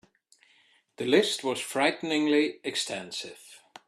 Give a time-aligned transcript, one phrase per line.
[0.97, 3.61] The list was frighteningly extensive.